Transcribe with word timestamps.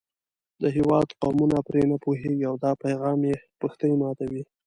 د 0.61 0.63
هېواد 0.75 1.07
قومونه 1.21 1.57
پرې 1.67 1.81
نه 1.91 1.95
پوهېږي 2.03 2.43
او 2.49 2.55
دا 2.63 2.71
پیغام 2.83 3.19
یې 3.29 3.35
پښتۍ 3.61 3.91
ماتوي. 4.01 4.43